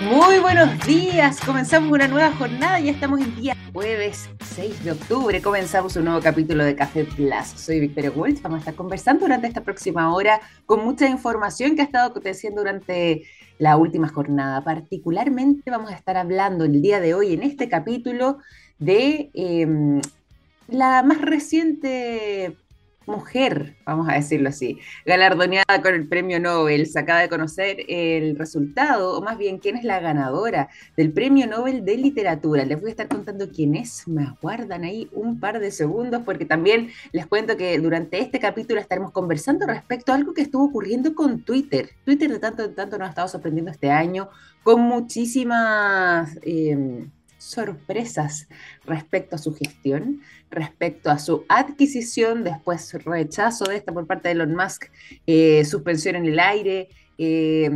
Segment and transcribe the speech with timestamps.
[0.00, 5.42] Muy buenos días, comenzamos una nueva jornada, ya estamos en día jueves 6 de octubre,
[5.42, 7.48] comenzamos un nuevo capítulo de Café Plus.
[7.54, 11.82] Soy Victoria Wolf, vamos a estar conversando durante esta próxima hora con mucha información que
[11.82, 13.24] ha estado aconteciendo durante
[13.58, 14.64] la última jornada.
[14.64, 18.38] Particularmente vamos a estar hablando el día de hoy en este capítulo
[18.78, 20.00] de em,
[20.68, 22.56] la más reciente
[23.10, 26.86] mujer, vamos a decirlo así, galardoneada con el premio Nobel.
[26.86, 31.46] Se acaba de conocer el resultado, o más bien quién es la ganadora del premio
[31.46, 32.64] Nobel de literatura.
[32.64, 36.44] Les voy a estar contando quién es, me aguardan ahí un par de segundos, porque
[36.44, 41.14] también les cuento que durante este capítulo estaremos conversando respecto a algo que estuvo ocurriendo
[41.14, 41.90] con Twitter.
[42.04, 44.28] Twitter de tanto en tanto nos ha estado sorprendiendo este año
[44.62, 46.38] con muchísimas...
[46.42, 47.06] Eh,
[47.50, 48.48] sorpresas
[48.84, 54.32] respecto a su gestión, respecto a su adquisición, después rechazo de esta por parte de
[54.32, 54.86] Elon Musk,
[55.26, 57.70] eh, suspensión en el aire, eh,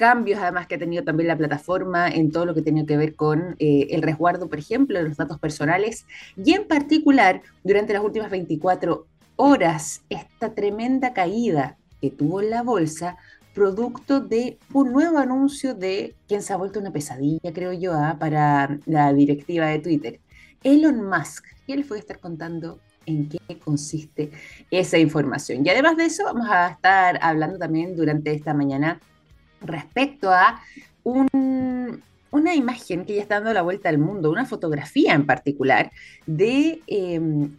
[0.00, 3.14] cambios además que ha tenido también la plataforma en todo lo que tenía que ver
[3.16, 6.06] con eh, el resguardo, por ejemplo, de los datos personales.
[6.42, 9.06] Y en particular durante las últimas 24
[9.36, 13.18] horas esta tremenda caída que tuvo en la bolsa
[13.54, 18.16] producto de un nuevo anuncio de quien se ha vuelto una pesadilla, creo yo, ¿ah?
[18.18, 20.20] para la directiva de Twitter,
[20.62, 21.44] Elon Musk.
[21.66, 24.30] Y él fue a estar contando en qué consiste
[24.70, 25.64] esa información.
[25.64, 29.00] Y además de eso, vamos a estar hablando también durante esta mañana
[29.60, 30.60] respecto a
[31.02, 35.90] una imagen que ya está dando la vuelta al mundo, una fotografía en particular
[36.26, 37.56] de em,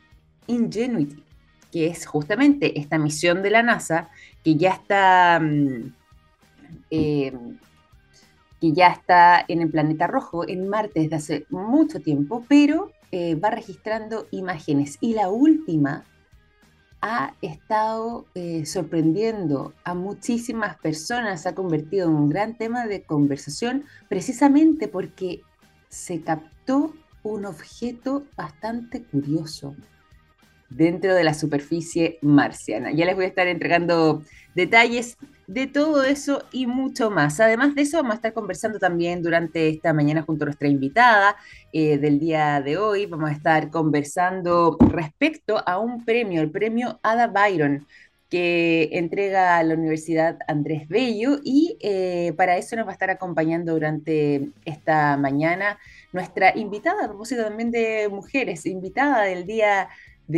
[0.47, 1.23] Ingenuity,
[1.71, 4.09] que es justamente esta misión de la NASA
[4.43, 5.93] que ya está, mm,
[6.89, 7.33] eh,
[8.59, 13.35] que ya está en el planeta rojo, en Marte desde hace mucho tiempo, pero eh,
[13.35, 14.97] va registrando imágenes.
[15.01, 16.05] Y la última
[17.01, 23.03] ha estado eh, sorprendiendo a muchísimas personas, se ha convertido en un gran tema de
[23.03, 25.41] conversación, precisamente porque
[25.89, 29.75] se captó un objeto bastante curioso
[30.71, 32.91] dentro de la superficie marciana.
[32.91, 34.23] Ya les voy a estar entregando
[34.55, 35.17] detalles
[35.47, 37.39] de todo eso y mucho más.
[37.39, 41.35] Además de eso, vamos a estar conversando también durante esta mañana junto a nuestra invitada
[41.73, 43.05] eh, del día de hoy.
[43.05, 47.85] Vamos a estar conversando respecto a un premio, el premio Ada Byron
[48.29, 53.73] que entrega la Universidad Andrés Bello y eh, para eso nos va a estar acompañando
[53.73, 55.77] durante esta mañana
[56.13, 59.89] nuestra invitada, a propósito también de mujeres, invitada del día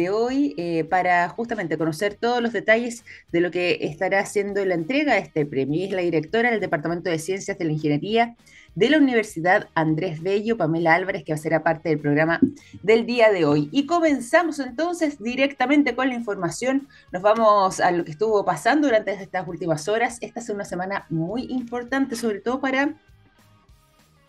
[0.09, 5.13] hoy eh, para justamente conocer todos los detalles de lo que estará haciendo la entrega
[5.13, 5.85] de este premio.
[5.85, 8.35] es la directora del Departamento de Ciencias de la Ingeniería
[8.75, 12.39] de la Universidad Andrés Bello, Pamela Álvarez, que va a ser parte del programa
[12.81, 13.69] del día de hoy.
[13.71, 16.87] Y comenzamos entonces directamente con la información.
[17.11, 20.17] Nos vamos a lo que estuvo pasando durante estas últimas horas.
[20.21, 22.95] Esta es una semana muy importante, sobre todo para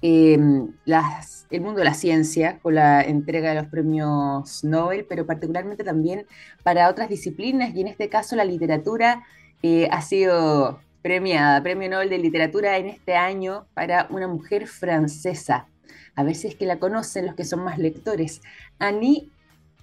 [0.06, 0.68] Em,
[1.50, 6.26] el mundo de la ciencia con la entrega de los premios Nobel, pero particularmente también
[6.62, 9.24] para otras disciplinas y en este caso la literatura
[9.62, 15.68] eh, ha sido premiada, Premio Nobel de Literatura en este año para una mujer francesa.
[16.14, 18.42] A ver si es que la conocen los que son más lectores.
[18.78, 19.30] Annie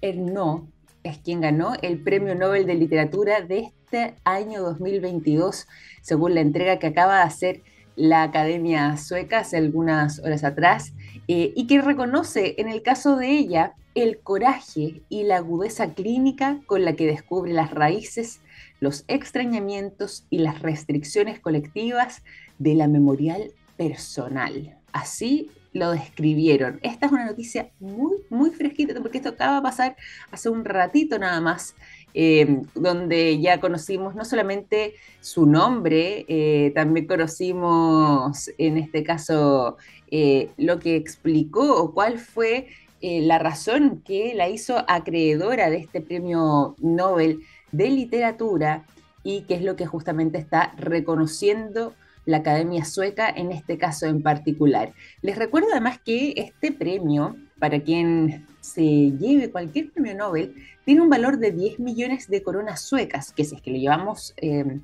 [0.02, 0.68] Ernaux
[1.02, 5.66] es quien ganó el Premio Nobel de Literatura de este año 2022,
[6.00, 7.62] según la entrega que acaba de hacer
[7.96, 10.92] la Academia Sueca hace algunas horas atrás,
[11.28, 16.60] eh, y que reconoce en el caso de ella el coraje y la agudeza clínica
[16.66, 18.40] con la que descubre las raíces,
[18.80, 22.22] los extrañamientos y las restricciones colectivas
[22.58, 24.76] de la memorial personal.
[24.92, 26.80] Así lo describieron.
[26.82, 29.96] Esta es una noticia muy, muy fresquita, porque esto acaba de pasar
[30.30, 31.74] hace un ratito nada más
[32.14, 39.76] eh, donde ya conocimos no solamente su nombre, eh, también conocimos en este caso
[40.10, 42.68] eh, lo que explicó o cuál fue
[43.04, 47.40] la razón que la hizo acreedora de este premio Nobel
[47.72, 48.84] de literatura
[49.24, 51.94] y qué es lo que justamente está reconociendo
[52.26, 54.92] la Academia Sueca en este caso en particular.
[55.20, 60.54] Les recuerdo además que este premio, para quien se lleve cualquier premio Nobel,
[60.84, 64.34] tiene un valor de 10 millones de coronas suecas, que si es que le llevamos
[64.36, 64.78] eh,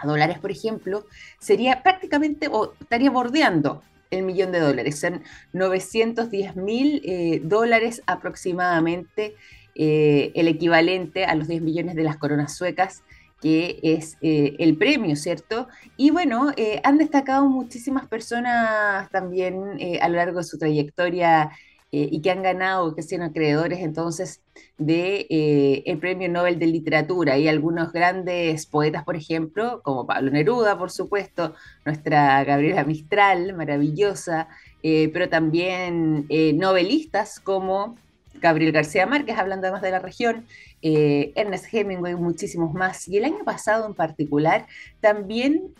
[0.00, 1.06] a dólares, por ejemplo,
[1.38, 5.00] sería prácticamente o estaría bordeando el millón de dólares.
[5.00, 5.22] Son
[5.54, 9.34] 910 mil eh, dólares aproximadamente,
[9.74, 13.02] eh, el equivalente a los 10 millones de las coronas suecas
[13.40, 15.68] que es el premio, ¿cierto?
[15.98, 16.52] Y bueno,
[16.82, 21.50] han destacado muchísimas personas también a lo largo de su trayectoria
[21.92, 24.42] eh, y que han ganado, que sean acreedores entonces
[24.76, 30.76] de eh, Premio Nobel de Literatura y algunos grandes poetas, por ejemplo, como Pablo Neruda,
[30.76, 31.54] por supuesto,
[31.84, 34.48] nuestra Gabriela Mistral, maravillosa,
[34.82, 36.26] eh, pero también
[36.58, 37.96] novelistas como
[38.34, 40.44] Gabriel García Márquez, hablando además de la región,
[40.82, 43.06] Ernest Hemingway, muchísimos más.
[43.06, 44.66] Y el año pasado en particular
[45.00, 45.72] también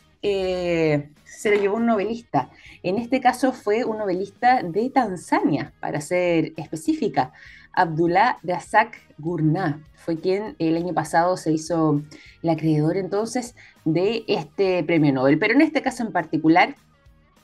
[1.25, 2.51] se lo llevó un novelista.
[2.83, 7.33] En este caso fue un novelista de Tanzania, para ser específica.
[7.73, 12.03] Abdullah Razak Gurnah fue quien el año pasado se hizo
[12.43, 15.39] el acreedor entonces de este premio Nobel.
[15.39, 16.75] Pero en este caso en particular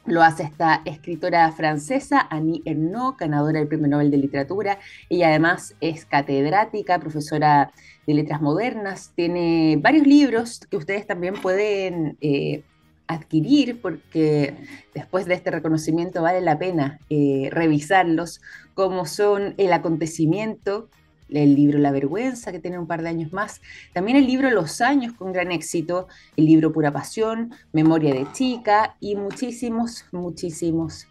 [0.05, 4.79] lo hace esta escritora francesa, Annie Ernaux, ganadora del Premio Nobel de Literatura.
[5.08, 7.70] Ella además es catedrática, profesora
[8.06, 12.64] de letras modernas, tiene varios libros que ustedes también pueden eh,
[13.12, 14.55] adquirir, porque
[14.94, 18.41] después de este reconocimiento vale la pena eh, revisarlos,
[18.75, 20.88] como son el acontecimiento,
[21.29, 23.61] el libro La Vergüenza, que tiene un par de años más,
[23.93, 28.97] también el libro Los Años, con gran éxito, el libro Pura Pasión, Memoria de Chica
[29.00, 31.06] y muchísimos, muchísimos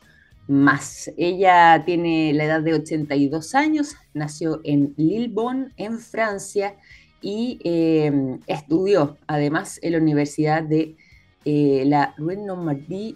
[0.47, 1.12] más.
[1.18, 6.75] Ella tiene la edad de 82 años, nació en Lillebonne, en Francia,
[7.21, 10.95] y eh, estudió además en la Universidad de
[11.45, 13.15] eh, la Rue Normandie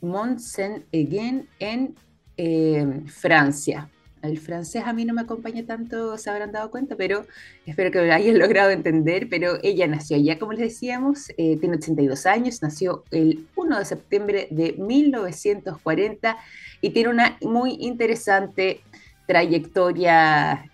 [0.00, 1.94] Mont Saint-Again en
[2.36, 3.90] eh, Francia.
[4.22, 7.26] El francés a mí no me acompaña tanto, se habrán dado cuenta, pero
[7.64, 9.28] espero que lo hayan logrado entender.
[9.28, 13.84] Pero ella nació allá, como les decíamos, eh, tiene 82 años, nació el 1 de
[13.84, 16.36] septiembre de 1940
[16.80, 18.80] y tiene una muy interesante
[19.26, 20.70] trayectoria,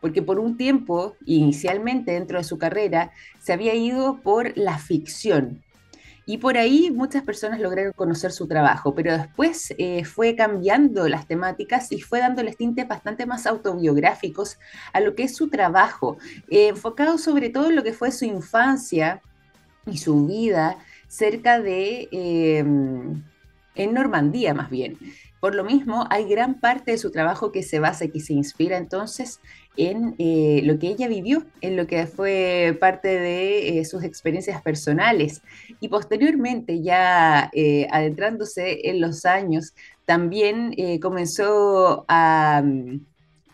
[0.00, 5.62] porque por un tiempo, inicialmente dentro de su carrera, se había ido por la ficción.
[6.26, 11.26] Y por ahí muchas personas lograron conocer su trabajo, pero después eh, fue cambiando las
[11.26, 14.58] temáticas y fue dándoles tintes bastante más autobiográficos
[14.92, 16.16] a lo que es su trabajo,
[16.48, 19.20] eh, enfocado sobre todo en lo que fue su infancia
[19.86, 20.78] y su vida
[21.08, 23.22] cerca de, em,
[23.74, 24.98] en Normandía más bien.
[25.44, 28.78] Por lo mismo, hay gran parte de su trabajo que se basa que se inspira
[28.78, 29.40] entonces
[29.76, 34.62] en eh, lo que ella vivió, en lo que fue parte de eh, sus experiencias
[34.62, 35.42] personales.
[35.80, 39.74] Y posteriormente, ya eh, adentrándose en los años,
[40.06, 43.04] también comenzó a mm,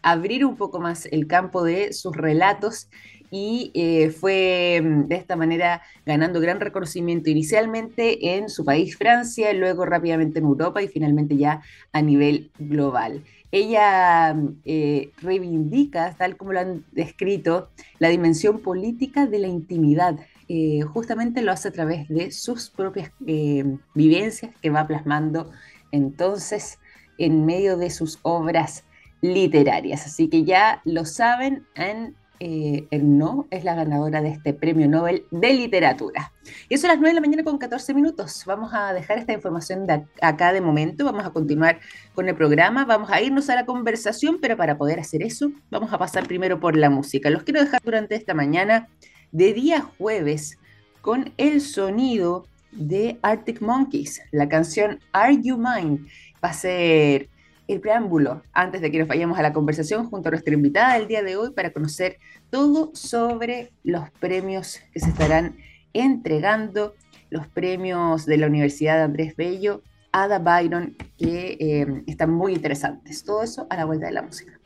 [0.02, 2.88] abrir un poco más el campo de sus relatos
[3.30, 3.72] y
[4.18, 10.38] fue mm, de esta manera ganando gran reconocimiento inicialmente en su país, Francia, luego rápidamente
[10.38, 11.62] en Europa y finalmente ya
[11.92, 13.22] a nivel global
[13.52, 20.18] ella eh, reivindica, tal como lo han descrito, la dimensión política de la intimidad.
[20.48, 25.50] Eh, justamente lo hace a través de sus propias eh, vivencias que va plasmando
[25.92, 26.78] entonces
[27.18, 28.84] en medio de sus obras
[29.20, 30.06] literarias.
[30.06, 35.24] Así que ya lo saben, en eh, no es la ganadora de este premio Nobel
[35.30, 36.32] de Literatura.
[36.70, 38.44] Y eso a las 9 de la mañana con 14 minutos.
[38.46, 39.86] Vamos a dejar esta información
[40.22, 41.04] acá de momento.
[41.04, 41.80] Vamos a continuar
[42.14, 42.86] con el programa.
[42.86, 46.58] Vamos a irnos a la conversación, pero para poder hacer eso, vamos a pasar primero
[46.58, 47.28] por la música.
[47.28, 48.88] Los quiero dejar durante esta mañana
[49.32, 50.58] de día jueves
[51.02, 54.22] con el sonido de Arctic Monkeys.
[54.30, 56.06] La canción Are You Mine
[56.42, 57.28] va a ser
[57.72, 61.08] el preámbulo antes de que nos vayamos a la conversación junto a nuestra invitada del
[61.08, 62.18] día de hoy para conocer
[62.50, 65.56] todo sobre los premios que se estarán
[65.92, 66.94] entregando,
[67.30, 69.82] los premios de la Universidad de Andrés Bello,
[70.12, 73.24] Ada Byron, que eh, están muy interesantes.
[73.24, 74.59] Todo eso a la vuelta de la música.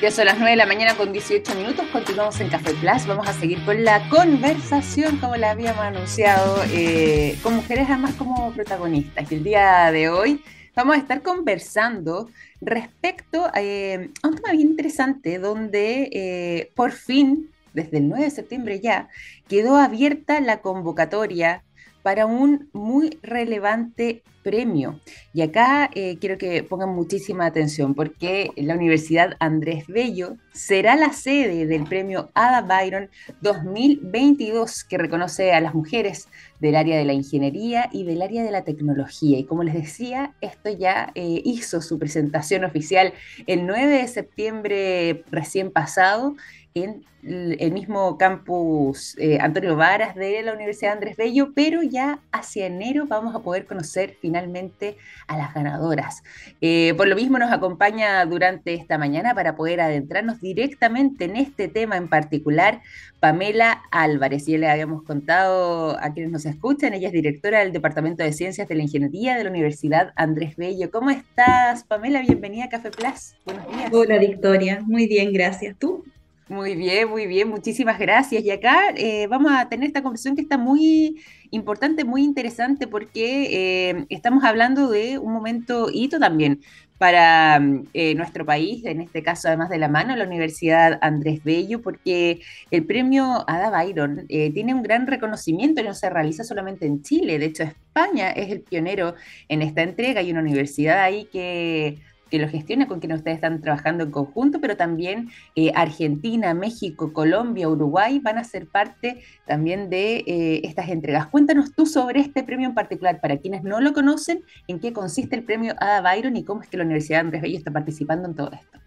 [0.00, 3.26] Ya son las 9 de la mañana con 18 minutos, continuamos en Café Plus, vamos
[3.26, 9.32] a seguir con la conversación como la habíamos anunciado, eh, con mujeres además como protagonistas.
[9.32, 10.40] Y el día de hoy
[10.76, 17.50] vamos a estar conversando respecto eh, a un tema bien interesante donde eh, por fin,
[17.72, 19.08] desde el 9 de septiembre ya,
[19.48, 21.64] quedó abierta la convocatoria
[22.02, 24.98] para un muy relevante premio.
[25.34, 31.12] Y acá eh, quiero que pongan muchísima atención porque la Universidad Andrés Bello será la
[31.12, 33.10] sede del premio Ada Byron
[33.42, 36.28] 2022 que reconoce a las mujeres
[36.60, 39.38] del área de la ingeniería y del área de la tecnología.
[39.38, 43.12] Y como les decía, esto ya eh, hizo su presentación oficial
[43.46, 46.36] el 9 de septiembre recién pasado
[46.74, 52.66] en el mismo campus eh, Antonio Varas de la Universidad Andrés Bello, pero ya hacia
[52.66, 54.96] enero vamos a poder conocer finalmente
[55.26, 56.22] a las ganadoras.
[56.60, 61.66] Eh, por lo mismo nos acompaña durante esta mañana para poder adentrarnos directamente en este
[61.66, 62.82] tema en particular
[63.18, 64.46] Pamela Álvarez.
[64.46, 68.68] Ya le habíamos contado a quienes nos escuchan, ella es directora del Departamento de Ciencias
[68.68, 70.90] de la Ingeniería de la Universidad Andrés Bello.
[70.90, 72.22] ¿Cómo estás, Pamela?
[72.22, 73.34] Bienvenida a Café Plus.
[73.44, 73.90] Buenos días.
[73.92, 74.80] Hola, Victoria.
[74.86, 75.76] Muy bien, gracias.
[75.76, 76.04] ¿Tú?
[76.48, 78.42] Muy bien, muy bien, muchísimas gracias.
[78.42, 83.90] Y acá eh, vamos a tener esta conversación que está muy importante, muy interesante, porque
[83.90, 86.60] eh, estamos hablando de un momento hito también
[86.96, 87.60] para
[87.92, 92.40] eh, nuestro país, en este caso además de la mano, la Universidad Andrés Bello, porque
[92.70, 97.38] el premio Ada Byron tiene un gran reconocimiento y no se realiza solamente en Chile,
[97.38, 99.14] de hecho España es el pionero
[99.48, 103.60] en esta entrega, hay una universidad ahí que que lo gestiona, con quien ustedes están
[103.60, 109.90] trabajando en conjunto, pero también eh, Argentina, México, Colombia, Uruguay van a ser parte también
[109.90, 111.26] de eh, estas entregas.
[111.26, 115.36] Cuéntanos tú sobre este premio en particular, para quienes no lo conocen, en qué consiste
[115.36, 118.34] el premio Ada Byron y cómo es que la Universidad Andrés Bello está participando en
[118.34, 118.78] todo esto.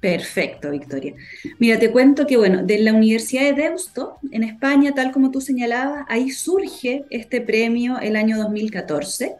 [0.00, 1.14] Perfecto, Victoria.
[1.58, 5.40] Mira, te cuento que, bueno, de la Universidad de Deusto, en España, tal como tú
[5.40, 9.34] señalabas, ahí surge este premio el año 2014,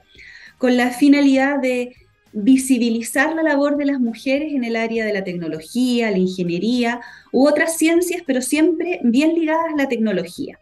[0.59, 1.95] con la finalidad de
[2.43, 7.01] visibilizar la labor de las mujeres en el área de la tecnología, la ingeniería
[7.33, 10.59] u otras ciencias, pero siempre bien ligadas a la tecnología.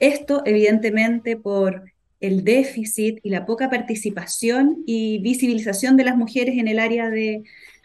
[0.00, 1.82] Esto, evidentemente, por
[2.20, 7.42] el déficit y la poca participación y visibilización de las mujeres en el área de,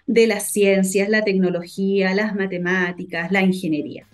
[0.07, 4.07] las ciencias, la tecnología, las matemáticas, la ingeniería.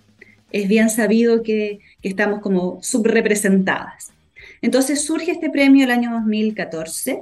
[0.50, 4.12] Es bien sabido que, estamos como subrepresentadas.
[4.66, 7.20] Entonces surge este premio el año 2014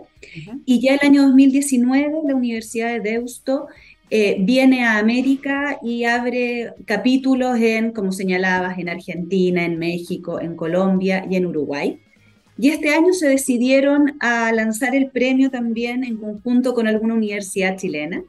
[0.64, 3.66] y ya el año 2019 la Universidad de Deusto
[4.08, 10.56] eh, viene a América y abre capítulos en, como señalabas, en Argentina, en México, en
[10.56, 12.00] Colombia y en Uruguay.
[12.56, 17.76] Y este año se decidieron a lanzar el premio también en conjunto con alguna universidad
[17.76, 18.22] chilena.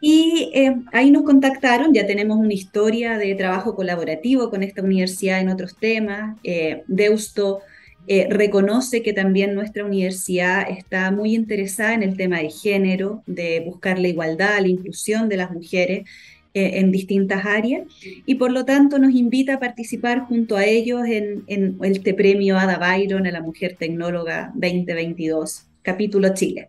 [0.00, 5.40] Y eh, ahí nos contactaron, ya tenemos una historia de trabajo colaborativo con esta universidad
[5.40, 6.36] en otros temas.
[6.44, 7.62] Eh, Deusto
[8.06, 13.62] eh, reconoce que también nuestra universidad está muy interesada en el tema de género, de
[13.64, 16.08] buscar la igualdad, la inclusión de las mujeres
[16.52, 17.82] eh, en distintas áreas
[18.26, 22.58] y por lo tanto nos invita a participar junto a ellos en, en este premio
[22.58, 26.68] Ada Byron a la Mujer Tecnóloga 2022, capítulo Chile.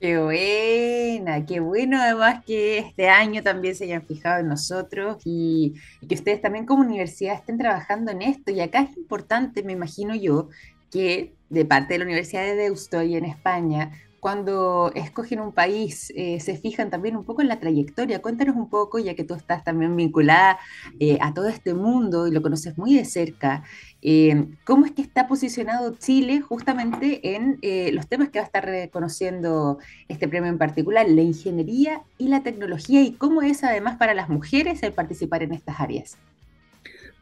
[0.00, 5.74] Qué buena, qué bueno además que este año también se hayan fijado en nosotros y,
[6.08, 8.50] que ustedes también como universidad estén trabajando en esto.
[8.50, 10.48] Y acá es importante, me imagino yo,
[10.90, 13.90] que de parte de la Universidad de Deusto y en España
[14.20, 18.20] cuando escogen un país, eh, se fijan también un poco en la trayectoria.
[18.20, 20.58] Cuéntanos un poco, ya que tú estás también vinculada
[21.00, 23.64] eh, a todo este mundo y lo conoces muy de cerca,
[24.02, 27.58] eh, ¿cómo es que está posicionado Chile justamente en
[27.94, 29.78] los temas que va a estar reconociendo
[30.08, 34.28] este premio en particular, la ingeniería y la tecnología, y cómo es además para las
[34.28, 36.16] mujeres el participar en estas áreas?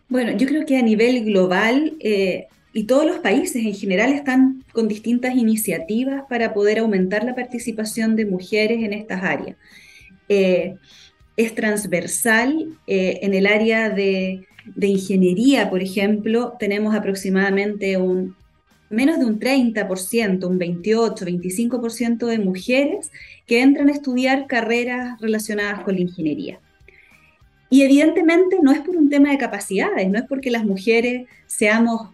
[0.09, 1.97] Bueno, yo creo que a nivel global
[2.73, 8.15] y todos los países en general están con distintas iniciativas para poder aumentar la participación
[8.15, 9.57] de mujeres en estas áreas.
[10.29, 10.77] Eh,
[11.37, 18.37] es transversal eh, en el área de, ingeniería, por ejemplo, tenemos aproximadamente un
[18.91, 23.11] menos de un 30%, un 28, 25% de mujeres
[23.47, 26.59] que entran a estudiar carreras relacionadas con la ingeniería.
[27.71, 32.09] Y evidentemente no es por un tema de capacidades, no es porque las mujeres seamos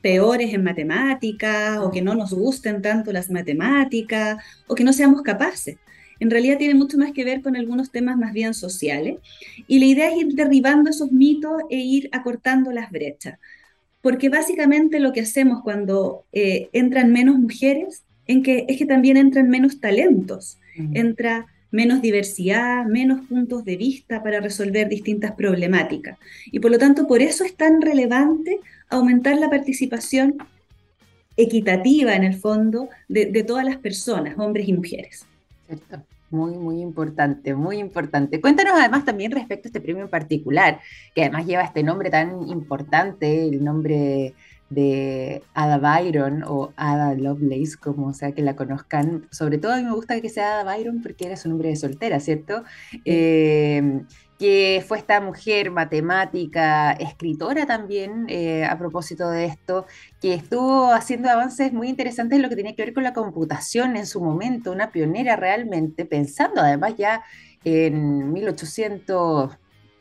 [0.00, 5.22] peores en matemáticas o que no nos gusten tanto las matemáticas o que no seamos
[5.22, 5.76] capaces.
[6.20, 9.16] En realidad tiene mucho más que ver con algunos temas más bien sociales
[9.66, 13.38] y la idea es ir derribando esos mitos e ir acortando las brechas.
[14.00, 19.16] Porque básicamente lo que hacemos cuando eh, entran menos mujeres en que, es que también
[19.16, 20.58] entran menos talentos,
[20.92, 26.18] entra menos diversidad, menos puntos de vista para resolver distintas problemáticas.
[26.46, 30.36] Y por lo tanto, por eso es tan relevante aumentar la participación
[31.36, 35.26] equitativa en el fondo de, todas las personas, hombres y mujeres.
[35.66, 36.02] Cierto.
[36.30, 38.40] Muy, muy importante, muy importante.
[38.40, 40.80] Cuéntanos además también respecto a este premio en particular,
[41.14, 44.34] que además lleva este nombre tan importante, el nombre
[44.68, 49.26] de Ada Byron o Ada Lovelace, como sea que la conozcan.
[49.30, 51.76] Sobre todo a mí me gusta que sea Ada Byron porque era su nombre de
[51.76, 52.64] soltera, ¿cierto?
[53.04, 54.02] Eh,
[54.38, 59.86] que fue esta mujer matemática, escritora también, eh, a propósito de esto,
[60.20, 63.96] que estuvo haciendo avances muy interesantes en lo que tenía que ver con la computación
[63.96, 67.22] en su momento, una pionera realmente, pensando además ya
[67.64, 69.56] en 1800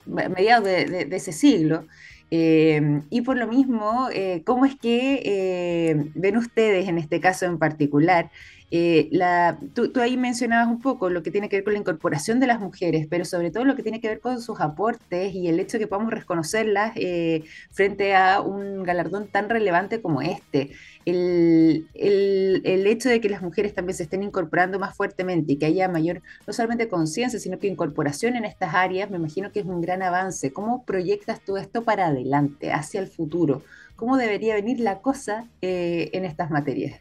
[0.06, 1.86] mediados de, ese siglo.
[2.30, 4.10] y por lo mismo,
[4.44, 8.32] ¿cómo es que ven ustedes en este caso en particular
[8.76, 12.40] eh, la, tú, ahí mencionabas un poco lo que tiene que ver con la incorporación
[12.40, 15.48] de las mujeres, pero sobre todo lo que tiene que ver con sus aportes y
[15.48, 20.72] el hecho de que podamos reconocerlas eh, frente a un galardón tan relevante como este.
[21.06, 25.88] El, hecho de que las mujeres también se estén incorporando más fuertemente y que haya
[25.88, 29.82] mayor, no solamente conciencia, sino que incorporación en estas áreas, me imagino que es un
[29.82, 30.52] gran avance.
[30.52, 33.62] ¿Cómo proyectas tú esto para adelante, hacia el futuro?
[33.96, 37.00] ¿Cómo debería venir la cosa eh, en estas materias?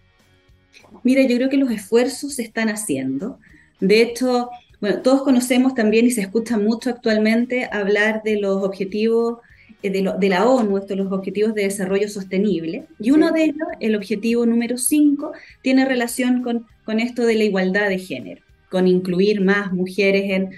[1.02, 3.38] Mira, yo creo que los esfuerzos se están haciendo.
[3.81, 4.50] De hecho,
[4.81, 9.38] bueno, todos conocemos también y se escucha mucho actualmente hablar de los objetivos
[9.83, 12.85] eh, de, la ONU, estos los objetivos de desarrollo sostenible.
[12.99, 17.45] Y uno de ellos, el objetivo número 5, tiene relación con, con esto de la
[17.45, 20.50] igualdad de género, con incluir más mujeres en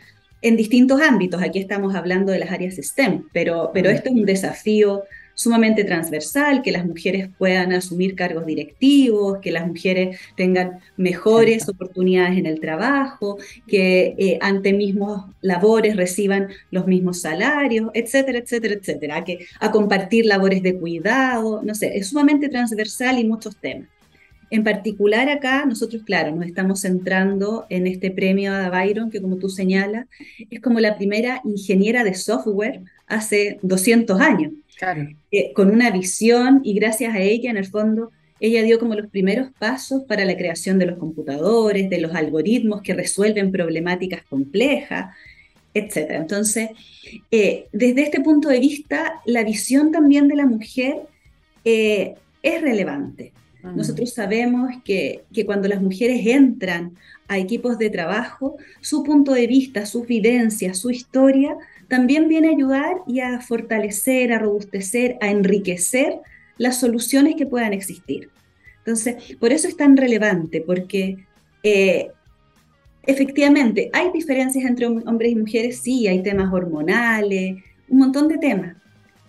[0.44, 1.42] en distintos ámbitos.
[1.42, 5.02] Aquí estamos hablando de las áreas STEM, pero, pero esto es un desafío
[5.34, 12.38] sumamente transversal, que las mujeres puedan asumir cargos directivos, que las mujeres tengan mejores oportunidades
[12.38, 19.24] en el trabajo, que eh, ante mismos labores reciban los mismos salarios, etcétera, etcétera, etcétera,
[19.24, 23.88] que, a compartir labores de cuidado, no sé, es sumamente transversal y muchos temas.
[24.50, 29.36] En particular acá, nosotros, claro, nos estamos centrando en este premio a Byron, que como
[29.36, 30.06] tú señalas,
[30.48, 34.52] es como la primera ingeniera de software hace 200 años.
[35.30, 39.08] Eh, con una visión y gracias a ella, en el fondo, ella dio como los
[39.10, 45.14] primeros pasos para la creación de los computadores, de los algoritmos que resuelven problemáticas complejas,
[45.72, 46.10] etc.
[46.10, 46.70] Entonces,
[47.30, 50.96] eh, desde este punto de vista, la visión también de la mujer
[51.64, 53.32] eh, es relevante.
[53.62, 56.96] Nosotros sabemos que, que, cuando las mujeres entran
[57.28, 61.56] a equipos de trabajo, su punto de vista, sus vivencias, su historia
[61.88, 66.20] también viene a ayudar y a fortalecer, a robustecer, a enriquecer
[66.58, 68.30] las soluciones que puedan existir.
[68.78, 71.26] Entonces, por eso es tan relevante, porque
[71.62, 72.10] eh,
[73.02, 77.56] efectivamente hay diferencias entre hombres y mujeres, sí, hay temas hormonales,
[77.88, 78.76] un montón de temas,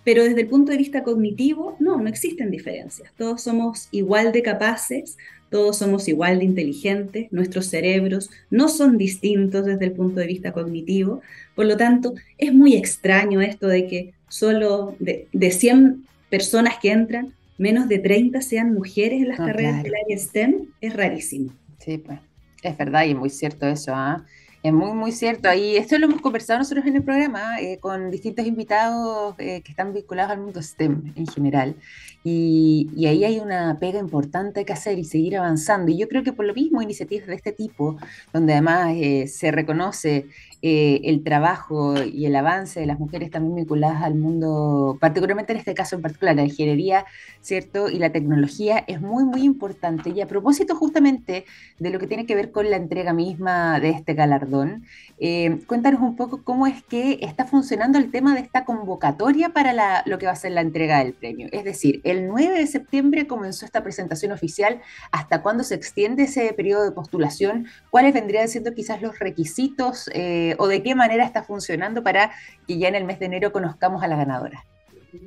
[0.04, 3.10] pero desde el punto de vista cognitivo, no, no existen diferencias.
[3.16, 5.16] Todos somos igual de capaces,
[5.50, 10.52] todos somos igual de inteligentes, nuestros cerebros no son distintos desde el punto de vista
[10.52, 11.22] cognitivo,
[11.54, 17.32] por lo tanto, es muy extraño esto de que solo de, 100 personas que entran,
[17.58, 21.52] menos de 30 sean mujeres en las carreras del área STEM, es rarísimo.
[21.78, 22.18] Sí, pues,
[22.62, 24.24] es verdad y muy cierto eso, ¿ah?
[24.66, 25.52] Es muy, muy cierto.
[25.54, 29.70] Y esto lo hemos conversado nosotros en el programa eh, con distintos invitados eh, que
[29.70, 31.76] están vinculados al mundo STEM en general.
[32.24, 35.92] Y, ahí hay una pega importante que hacer y seguir avanzando.
[35.92, 37.96] Y yo creo que por lo mismo iniciativas de este tipo,
[38.32, 40.26] donde además eh, se reconoce
[40.68, 45.60] eh, el trabajo y el avance de las mujeres también vinculadas al mundo, particularmente en
[45.60, 47.06] este caso en particular, la ingeniería,
[47.40, 47.88] ¿cierto?
[47.88, 50.10] Y la tecnología es muy, muy importante.
[50.10, 51.44] Y a propósito justamente
[51.78, 54.86] de lo que tiene que ver con la entrega misma de este galardón,
[55.20, 60.02] eh, cuéntanos un poco cómo es que está funcionando el tema de esta convocatoria para
[60.04, 61.46] lo que va a ser la entrega del premio.
[61.52, 64.80] Es decir, el 9 de septiembre comenzó esta presentación oficial.
[65.12, 67.68] ¿Hasta cuándo se extiende ese periodo de postulación?
[67.90, 70.10] ¿Cuáles vendrían siendo quizás los requisitos?
[70.12, 72.30] Eh, o de qué manera está funcionando para
[72.66, 74.64] que ya en el mes de enero conozcamos a la ganadora.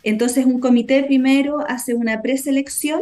[0.04, 3.02] Entonces, un comité primero hace una preselección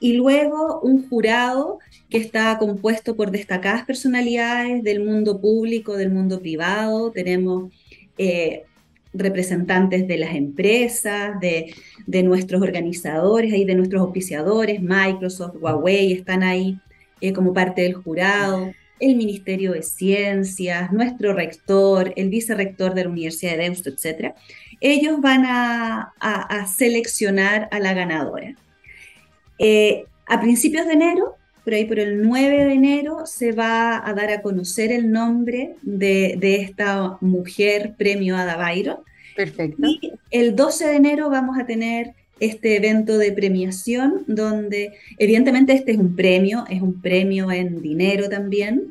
[0.00, 6.40] y luego un jurado que está compuesto por destacadas personalidades del mundo público, del mundo
[6.40, 7.12] privado.
[7.12, 7.72] Tenemos
[8.18, 8.64] eh,
[9.12, 11.74] representantes de las empresas, de,
[12.22, 16.78] nuestros organizadores, ahí de nuestros auspiciadores, Microsoft, Huawei, están ahí
[17.20, 23.10] eh, como parte del jurado, el Ministerio de Ciencias, nuestro rector, el vicerrector de la
[23.10, 24.34] Universidad de Deusto, etc.
[24.80, 28.54] Ellos van a seleccionar a la ganadora.
[29.62, 34.14] Eh, a principios de enero, por ahí por el 9 de enero, se va a
[34.14, 38.98] dar a conocer el nombre de, esta mujer premio Ada Byron.
[39.36, 39.86] Perfecto.
[39.86, 45.92] Y el 12 de enero vamos a tener este evento de premiación donde evidentemente este
[45.92, 48.88] es un premio, es un premio en dinero también.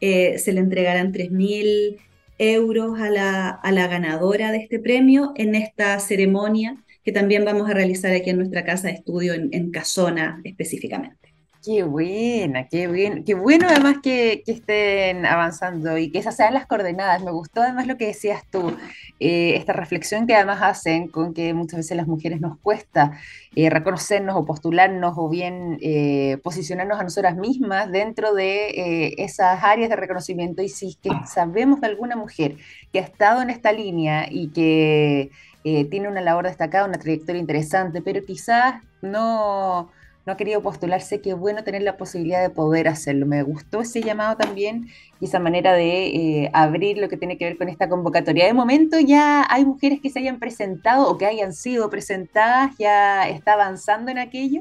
[0.00, 1.98] Eh, se le entregarán 3.000
[2.38, 7.68] euros a la, a la ganadora de este premio en esta ceremonia que también vamos
[7.68, 11.31] a realizar aquí en nuestra casa de estudio en, Casona específicamente.
[11.64, 16.66] Qué buena, qué bien, qué bueno además que, estén avanzando y que esas sean las
[16.66, 17.22] coordenadas.
[17.22, 18.76] Me gustó además lo que decías tú,
[19.20, 23.12] eh, esta reflexión que además hacen con que muchas veces las mujeres nos cuesta
[23.54, 29.88] eh, reconocernos o postularnos o bien eh, posicionarnos a nosotras mismas dentro de esas áreas
[29.88, 32.56] de reconocimiento y si que sabemos de alguna mujer
[32.92, 35.30] que ha estado en esta línea y que
[35.62, 39.92] tiene una labor destacada, una trayectoria interesante, pero quizás no,
[40.24, 43.26] no ha querido postularse, qué bueno tener la posibilidad de poder hacerlo.
[43.26, 44.88] Me gustó ese llamado también
[45.20, 48.46] y esa manera de eh, abrir lo que tiene que ver con esta convocatoria.
[48.46, 53.28] De momento ya hay mujeres que se hayan presentado o que hayan sido presentadas, ya
[53.28, 54.60] está avanzando en aquello.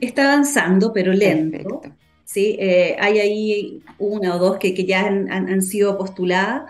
[0.00, 1.82] Está avanzando, pero lento.
[2.24, 2.56] ¿sí?
[2.58, 6.62] Eh, hay ahí una o dos que, que ya han, han sido postuladas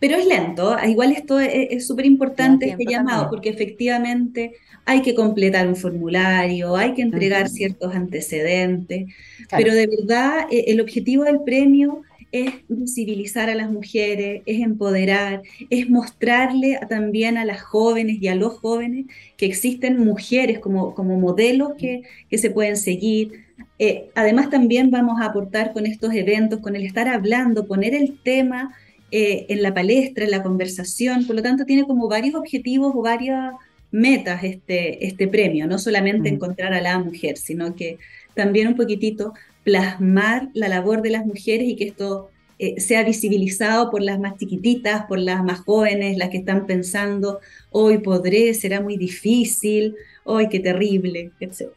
[0.00, 4.52] pero es lento, igual esto es súper importante este llamado, porque efectivamente
[4.84, 9.12] hay que completar un formulario, hay que entregar ciertos antecedentes,
[9.50, 15.42] pero de verdad eh, el objetivo del premio es visibilizar a las mujeres, es empoderar,
[15.70, 19.06] es mostrarle también a las jóvenes y a los jóvenes
[19.36, 23.44] que existen mujeres como, como modelos que, que se pueden seguir.
[23.78, 28.18] Eh, además también vamos a aportar con estos eventos, con el estar hablando, poner el
[28.22, 28.74] tema
[29.10, 33.02] eh, en la palestra, en la conversación, por lo tanto tiene como varios objetivos o
[33.02, 33.54] varias
[33.90, 36.34] metas este, este premio, no solamente mm.
[36.34, 37.98] encontrar a la mujer, sino que
[38.34, 39.32] también un poquitito
[39.64, 44.36] plasmar la labor de las mujeres y que esto eh, sea visibilizado por las más
[44.36, 47.40] chiquititas, por las más jóvenes, las que están pensando,
[47.70, 49.94] hoy podré, será muy difícil,
[50.24, 51.70] hoy qué terrible, etc.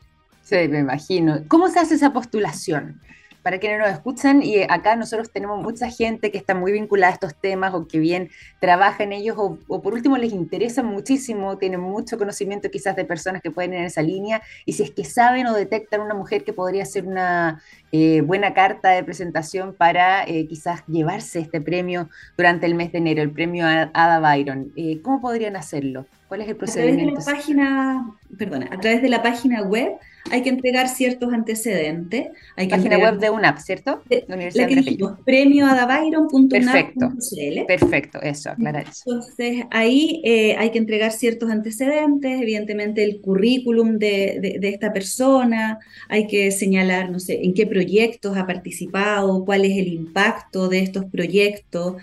[0.44, 1.44] Sí, me imagino.
[1.48, 3.00] ¿Cómo se hace esa postulación?
[3.44, 7.14] Para quienes nos escuchan, y acá nosotros tenemos mucha gente que está muy vinculada a
[7.14, 11.80] estos temas o que bien trabaja en ellos o, por último les interesa muchísimo, tienen
[11.80, 15.06] mucho conocimiento quizás de personas que pueden ir en esa línea y si es que
[15.06, 20.24] saben o detectan una mujer que podría ser una eh, buena carta de presentación para
[20.24, 25.02] eh, quizás llevarse este premio durante el mes de enero, el premio Ada Byron, eh,
[25.02, 26.06] ¿cómo podrían hacerlo?
[26.28, 27.20] ¿Cuál es el procedimiento?
[27.20, 29.98] A través de la página, perdona, a través de la página web
[30.30, 32.28] hay que entregar ciertos antecedentes.
[32.56, 34.02] Hay que página web de UNAP, ¿cierto?
[34.08, 37.66] De, la Universidad que dijimos, premioadabyron.unap.cl.
[37.66, 39.04] Perfecto, eso, aclarar eso.
[39.08, 45.80] Entonces, ahí eh, hay que entregar ciertos antecedentes, evidentemente el currículum de, de, esta persona,
[46.08, 50.80] hay que señalar, no sé, en qué proyectos ha participado, cuál es el impacto de
[50.80, 51.96] estos proyectos.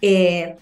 [0.00, 0.56] Eh,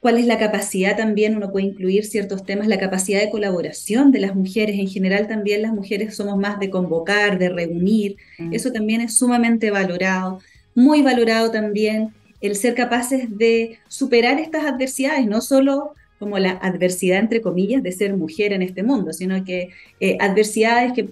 [0.00, 4.20] cuál es la capacidad también, uno puede incluir ciertos temas, la capacidad de colaboración de
[4.20, 4.78] las mujeres.
[4.78, 8.16] En general también las mujeres somos más de convocar, de reunir.
[8.38, 8.54] Mm.
[8.54, 10.40] Eso también es sumamente valorado.
[10.74, 17.18] Muy valorado también el ser capaces de superar estas adversidades, no solo como la adversidad,
[17.18, 19.68] entre comillas, de ser mujer en este mundo, sino que
[20.00, 21.10] eh, adversidades que,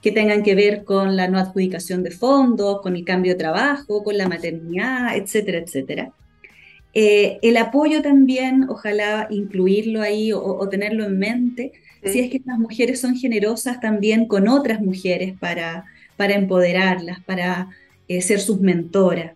[0.00, 4.02] que tengan que ver con la no adjudicación de fondos, con el cambio de trabajo,
[4.02, 6.12] con la maternidad, etcétera, etcétera.
[6.94, 11.72] Eh, el apoyo también, ojalá incluirlo ahí o, tenerlo en mente,
[12.04, 17.68] si es que las mujeres son generosas también con otras mujeres para, para empoderarlas, para
[18.06, 19.32] eh, ser sus mentoras.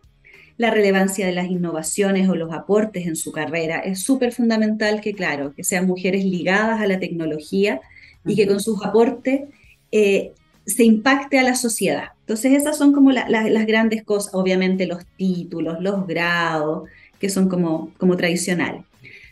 [0.57, 5.15] La relevancia de las innovaciones o los aportes en su carrera es súper fundamental que,
[5.15, 7.81] claro, que sean mujeres ligadas a la tecnología
[8.27, 9.43] y que con sus aportes
[9.91, 10.33] eh,
[10.67, 12.11] se impacte a la sociedad.
[12.21, 17.93] Entonces esas son como las grandes cosas, obviamente los títulos, los grados, que son como,
[17.99, 18.85] como tradicionales.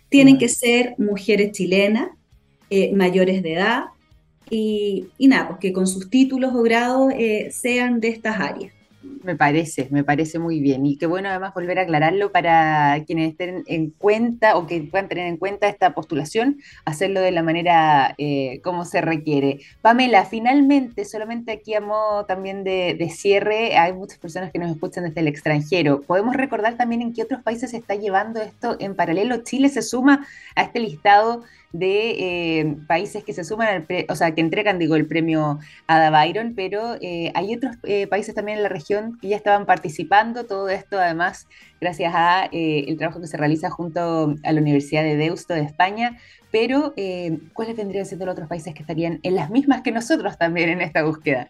[0.09, 2.11] Tienen que ser mujeres chilenas,
[2.71, 3.85] eh, mayores de edad,
[4.49, 8.73] y, nada, pues que con sus títulos o grados eh, sean de estas áreas.
[9.23, 10.87] Me parece, me parece muy bien.
[10.87, 15.09] Y qué bueno además volver a aclararlo para quienes estén en cuenta o que puedan
[15.09, 19.61] tener en cuenta esta postulación, hacerlo de la manera eh, como se requiere.
[19.83, 24.71] Pamela, finalmente, solamente aquí a modo también de, de, cierre, hay muchas personas que nos
[24.71, 26.03] escuchan desde el extranjero.
[26.03, 29.43] ¿Podemos recordar también en qué otros países se está llevando esto en paralelo?
[29.43, 31.43] Chile se suma a este listado
[31.79, 36.11] de eh, países que se suman al, o sea, que entregan, digo, el premio Ada
[36.11, 40.45] Byron, pero eh, hay otros eh, países también en la región que ya estaban participando.
[40.45, 41.49] Todo esto, además,
[41.81, 46.19] gracias a el trabajo que se realiza junto a la Universidad de Deusto de España.
[46.51, 46.95] Pero,
[47.53, 50.81] ¿cuáles vendrían siendo los otros países que estarían en las mismas que nosotros también en
[50.81, 51.49] esta búsqueda?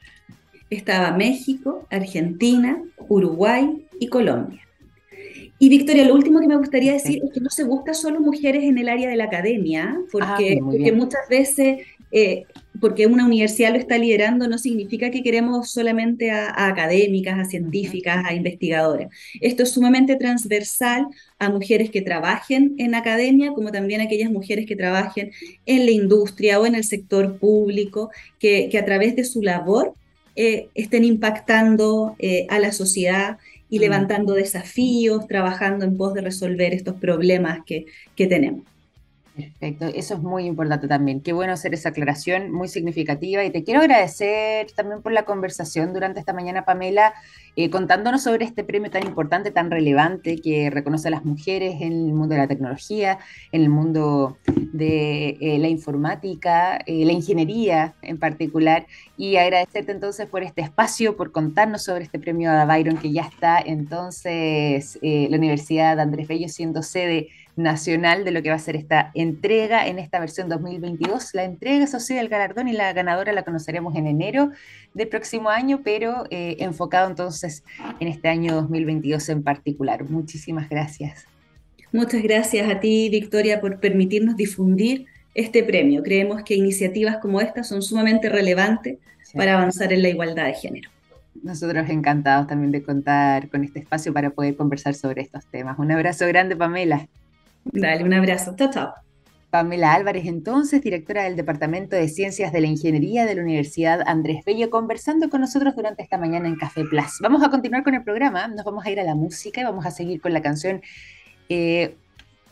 [0.68, 4.65] Estaba México, Argentina, Uruguay y Colombia.
[5.58, 8.64] Y Victoria, lo último que me gustaría decir es que no se busca solo mujeres
[8.64, 11.78] en el área de la academia, porque, ah, muchas veces,
[12.12, 12.44] eh,
[12.78, 18.22] porque una universidad lo está liderando, no significa que queremos solamente a, académicas, a científicas,
[18.26, 19.08] a investigadoras.
[19.40, 21.06] Esto es sumamente transversal
[21.38, 25.30] a mujeres que trabajen en academia, como también a aquellas mujeres que trabajen
[25.64, 29.94] en la industria o en el sector público, que, a través de su labor
[30.38, 33.80] eh, estén impactando eh, a la sociedad y mm.
[33.80, 38.64] levantando desafíos, trabajando en pos de resolver estos problemas que, que tenemos.
[39.36, 41.20] Perfecto, eso es muy importante también.
[41.20, 45.92] Qué bueno hacer esa aclaración muy significativa y te quiero agradecer también por la conversación
[45.92, 47.12] durante esta mañana, Pamela,
[47.54, 51.92] eh, contándonos sobre este premio tan importante, tan relevante que reconoce a las mujeres en
[51.92, 53.18] el mundo de la tecnología,
[53.52, 54.38] en el mundo
[54.72, 58.86] de eh, la informática, eh, la ingeniería en particular,
[59.18, 63.22] y agradecerte entonces por este espacio, por contarnos sobre este premio Ada Byron que ya
[63.22, 68.60] está entonces la Universidad de Andrés Bello siendo sede nacional de lo que va a
[68.60, 71.34] ser esta entrega en esta versión 2022.
[71.34, 74.50] La entrega, eso sí, del galardón y la ganadora la conoceremos en enero
[74.94, 77.64] del próximo año, pero eh, enfocado entonces
[77.98, 80.04] en este año 2022 en particular.
[80.04, 81.26] Muchísimas gracias.
[81.92, 86.02] Muchas gracias a ti, Victoria, por permitirnos difundir este premio.
[86.02, 88.98] Creemos que iniciativas como esta son sumamente relevantes
[89.34, 90.90] para avanzar en la igualdad de género.
[91.42, 95.78] Nosotros encantados también de contar con este espacio para poder conversar sobre estos temas.
[95.78, 97.06] Un abrazo grande, Pamela.
[97.72, 98.54] Dale, un abrazo.
[98.56, 98.94] Chao, chao.
[99.50, 104.44] Pamela Álvarez, entonces, directora del Departamento de Ciencias de la Ingeniería de la Universidad Andrés
[104.44, 107.18] Bello, conversando con nosotros durante esta mañana en Café Plus.
[107.20, 109.86] Vamos a continuar con el programa, nos vamos a ir a la música y vamos
[109.86, 110.82] a seguir con la canción
[111.48, 111.96] eh,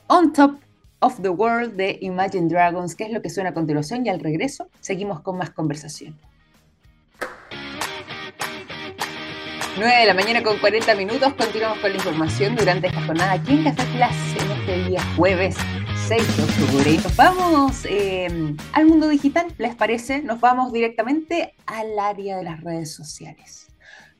[0.06, 0.58] On Top
[1.00, 4.20] of the World de Imagine Dragons, que es lo que suena a continuación, y al
[4.20, 6.16] regreso seguimos con más conversación.
[9.76, 11.34] 9 de la mañana con 40 minutos.
[11.34, 15.56] Continuamos con la información durante esta jornada aquí en Café Plus este día jueves
[16.08, 16.90] 6 de octubre.
[16.90, 20.22] Y nos vamos eh, al mundo digital, ¿les parece?
[20.22, 23.68] Nos vamos directamente al área de las redes sociales.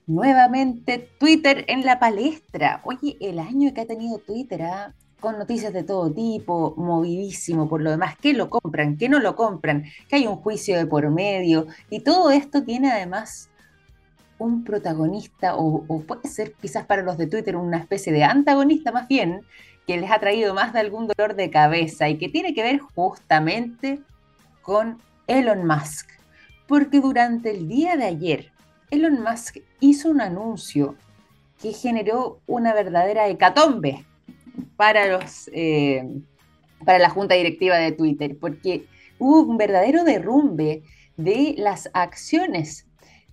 [0.06, 2.82] Nuevamente Twitter en la palestra.
[2.84, 4.92] Oye, el año que ha tenido Twitter, ¿ah?
[5.18, 9.36] con noticias de todo tipo, movidísimo por lo demás, que lo compran, que no lo
[9.36, 13.48] compran, que hay un juicio de por medio, y todo esto tiene además
[14.38, 19.08] un protagonista, o, puede ser quizás para los de Twitter una especie de antagonista más
[19.08, 19.40] bien,
[19.86, 22.78] que les ha traído más de algún dolor de cabeza y que tiene que ver
[22.78, 24.00] justamente
[24.62, 26.08] con Elon Musk.
[26.66, 28.52] Porque durante el día de ayer,
[28.90, 30.96] Elon Musk hizo un anuncio
[31.60, 34.04] que generó una verdadera hecatombe
[34.76, 36.04] para, los, eh,
[36.84, 38.86] para la junta directiva de Twitter, porque
[39.18, 40.82] hubo un verdadero derrumbe
[41.16, 42.86] de las acciones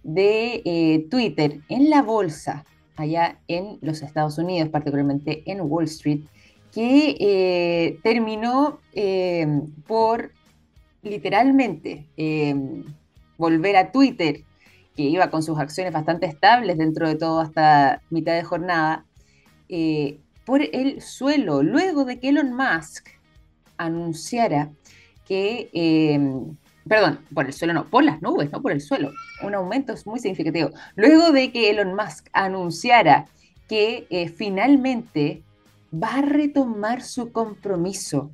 [0.04, 6.22] de eh, Twitter en la bolsa, allá en los Estados Unidos, particularmente en Wall Street,
[6.72, 9.48] que eh, terminó eh,
[9.88, 10.32] por
[11.02, 12.06] literalmente
[13.38, 14.42] volver a Twitter,
[14.96, 19.06] que iba con sus acciones bastante estables dentro de todo hasta mitad de jornada,
[20.46, 23.08] por el suelo, luego de que Elon Musk
[23.78, 24.70] anunciara
[25.28, 25.70] que
[26.88, 29.12] perdón, por el suelo no, por las nubes, no por el suelo.
[29.44, 30.72] Un aumento muy significativo.
[30.96, 33.28] Luego de que Elon Musk anunciara
[33.68, 35.44] que eh, finalmente
[35.92, 38.32] va a retomar su compromiso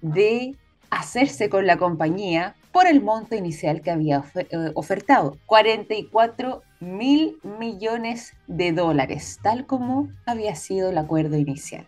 [0.00, 0.56] de
[0.90, 8.34] hacerse con la compañía por el monto inicial que había eh, ofertado, 44 mil millones
[8.46, 11.86] de dólares, tal como había sido el acuerdo inicial.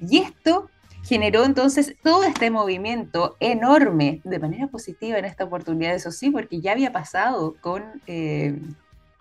[0.00, 0.70] Y esto
[1.04, 6.60] generó entonces todo este movimiento enorme, de manera positiva en esta oportunidad, eso sí, porque
[6.60, 8.60] ya había pasado con, eh,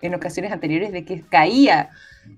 [0.01, 1.89] en ocasiones anteriores de que caía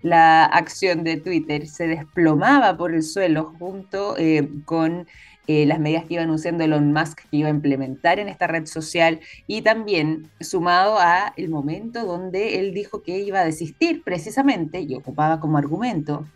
[0.02, 5.08] la acción de Twitter, se desplomaba por el suelo junto eh, con
[5.48, 8.68] eh, las medidas que iba anunciando Elon Musk que iba a implementar en esta red
[8.68, 14.82] social y también sumado a el momento donde él dijo que iba a desistir precisamente
[14.82, 16.28] y ocupaba como argumento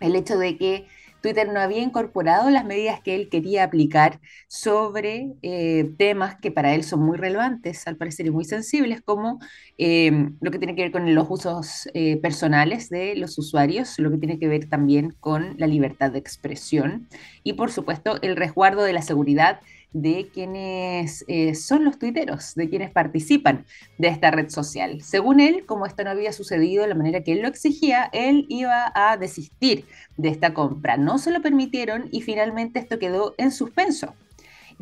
[0.00, 0.86] el hecho de que
[1.22, 6.74] Twitter no había incorporado las medidas que él quería aplicar sobre eh, temas que para
[6.74, 9.38] él son muy relevantes, al parecer, y muy sensibles, como
[9.78, 14.10] em, lo que tiene que ver con los usos eh, personales de los usuarios, lo
[14.10, 17.08] que tiene que ver también con la libertad de expresión
[17.42, 19.60] y, por supuesto, el resguardo de la seguridad
[19.92, 23.66] de quienes eh, son los tuiteros, de quienes participan
[23.98, 25.02] de esta red social.
[25.02, 28.46] Según él, como esto no había sucedido de la manera que él lo exigía, él
[28.48, 29.84] iba a desistir
[30.16, 30.96] de esta compra.
[30.96, 34.14] No se lo permitieron y finalmente esto quedó en suspenso.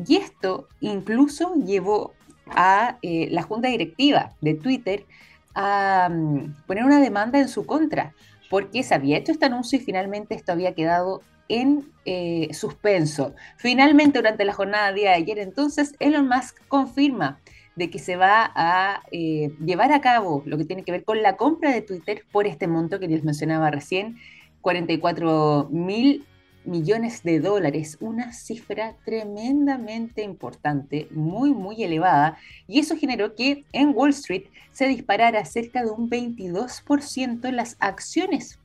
[0.07, 2.13] Y esto incluso llevó
[2.47, 5.05] a eh, la junta directiva de Twitter
[5.53, 8.13] a mm, poner una demanda en su contra,
[8.49, 11.21] porque se había hecho este anuncio y finalmente esto había quedado
[11.51, 13.35] en eh, suspenso.
[13.57, 17.39] Finalmente, durante la jornada de ayer, entonces, Elon Musk confirma
[17.75, 21.21] de que se va a eh, llevar a cabo lo que tiene que ver con
[21.21, 24.17] la compra de Twitter por este monto que les mencionaba recién,
[24.61, 26.25] 44 mil
[26.63, 32.37] millones de dólares, una cifra tremendamente importante, muy, muy elevada,
[32.67, 38.59] y eso generó que en Wall Street se disparara cerca de un 22% las acciones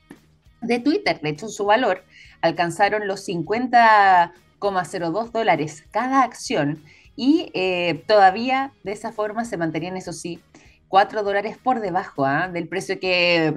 [0.61, 1.21] de Twitter.
[1.21, 2.05] De hecho, su valor
[2.41, 6.83] alcanzaron los 50,02 dólares cada acción
[7.17, 10.41] y eh, todavía de esa forma se mantenían, eso sí,
[10.89, 12.49] 4 dólares por debajo ¿ah?
[12.49, 13.55] del precio que,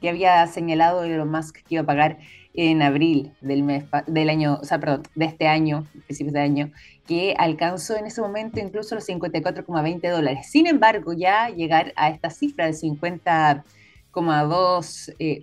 [0.00, 2.18] que, había señalado Elon Musk que iba a pagar
[2.56, 6.72] en abril del mes del año, o sea, perdón, de este año, principios de año,
[7.06, 10.48] que alcanzó en ese momento incluso los 54,20 dólares.
[10.50, 13.64] Sin embargo, ya llegar a esta cifra de 50
[14.24, 15.42] 0,02 eh,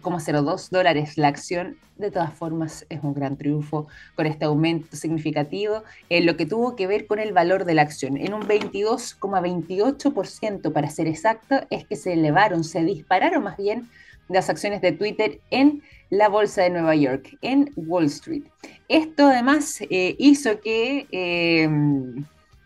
[0.71, 6.25] dólares la acción, de todas formas es un gran triunfo con este aumento significativo en
[6.25, 8.17] lo que tuvo que ver con el valor de la acción.
[8.17, 13.91] En un 22,28% para ser exacto, es que se elevaron, se dispararon más bien
[14.27, 18.45] las acciones de Twitter en la bolsa de Nueva York, en Wall Street.
[18.87, 21.69] Esto además eh, hizo que eh,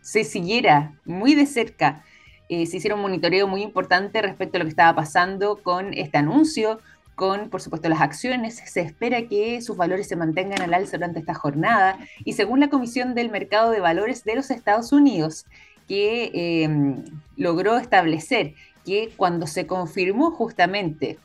[0.02, 2.06] se siguiera muy de cerca
[2.50, 6.18] eh, se hicieron un monitoreo muy importante respecto a lo que estaba pasando con este
[6.18, 6.80] anuncio,
[7.16, 8.62] con, por supuesto, las acciones.
[8.66, 11.98] Se espera que sus valores se mantengan al alza durante esta jornada.
[12.24, 15.46] Y según la Comisión del Mercado de Valores de los Estados Unidos,
[15.88, 17.04] que em,
[17.36, 18.54] logró establecer
[18.86, 21.18] que cuando se confirmó justamente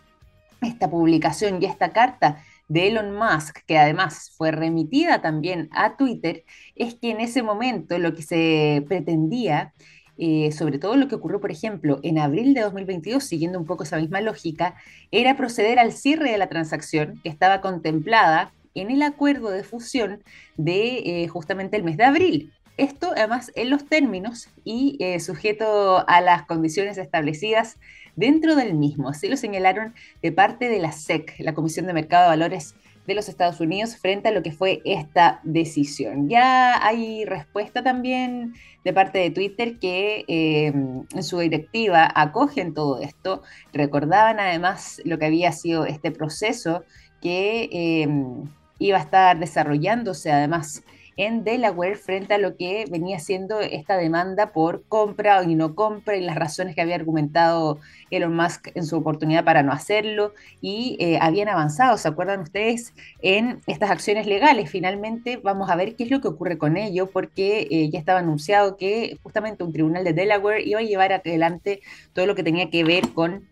[0.63, 6.45] esta publicación y esta carta de Elon Musk, que además fue remitida también a Twitter,
[6.75, 9.75] es que en ese momento lo que se pretendía
[10.19, 13.85] eh, sobre todo lo que ocurrió, por ejemplo, en abril de 2022, siguiendo un poco
[13.85, 14.75] esa misma lógica,
[15.11, 20.23] era proceder al cierre de la transacción que estaba contemplada en el acuerdo de fusión
[20.57, 22.53] de eh, justamente el mes de abril.
[22.77, 27.79] Esto además en los términos y eh, sujeto a las condiciones establecidas
[28.17, 29.11] dentro del mismo.
[29.11, 32.75] Así lo señalaron de parte de la SEC, la Comisión de Mercado de Valores
[33.07, 36.29] de los Estados Unidos frente a lo que fue esta decisión.
[36.29, 43.01] Ya hay respuesta también de parte de Twitter que em, en su directiva acogen todo
[43.01, 43.43] esto.
[43.73, 46.85] Recordaban además lo que había sido este proceso
[47.21, 48.45] que em,
[48.79, 50.83] iba a estar desarrollándose además
[51.17, 56.17] en Delaware frente a lo que venía siendo esta demanda por compra y no compra
[56.17, 57.79] y las razones que había argumentado
[58.11, 62.95] Elon Musk en su oportunidad para no hacerlo y eh, habían avanzado, ¿se acuerdan ustedes?
[63.21, 64.71] En estas acciones legales.
[64.71, 68.21] Finalmente vamos a ver qué es lo que ocurre con ello porque eh, ya estaba
[68.21, 71.81] anunciado que justamente un tribunal de Delaware iba a llevar adelante
[72.13, 73.49] todo lo que tenía que ver con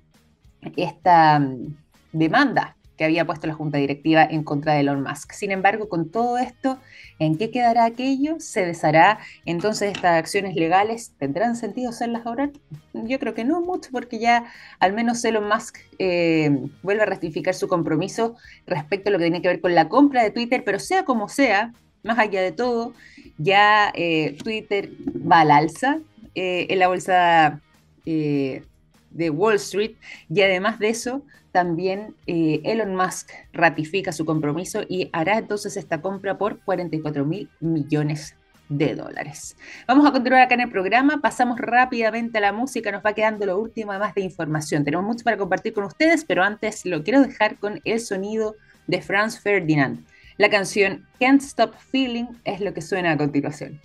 [0.76, 1.76] esta mm,
[2.12, 5.32] demanda que había puesto la junta directiva en contra de Elon Musk.
[5.32, 6.78] Sin embargo, con todo esto,
[7.18, 8.38] ¿en qué quedará aquello?
[8.40, 11.14] ¿Se deshará entonces estas acciones legales?
[11.18, 12.50] ¿Tendrán sentido hacerlas ahora?
[12.92, 14.44] Yo creo que no mucho, porque ya
[14.80, 18.36] al menos Elon Musk eh, vuelve a ratificar su compromiso
[18.66, 21.30] respecto a lo que tiene que ver con la compra de Twitter, pero sea como
[21.30, 22.92] sea, más allá de todo,
[23.38, 26.00] ya eh, Twitter va al alza
[26.34, 27.62] eh, en la bolsa
[28.04, 29.92] de Wall Street
[30.28, 36.00] y además de eso, también eh, Elon Musk ratifica su compromiso y hará entonces esta
[36.00, 38.36] compra por 44 mil millones
[38.68, 39.56] de dólares.
[39.86, 43.44] Vamos a continuar acá en el programa, pasamos rápidamente a la música, nos va quedando
[43.44, 44.84] lo último más de información.
[44.84, 48.54] Tenemos mucho para compartir con ustedes, pero antes lo quiero dejar con el sonido
[48.86, 50.06] de Franz Ferdinand.
[50.38, 53.80] La canción Can't Stop Feeling es lo que suena a continuación.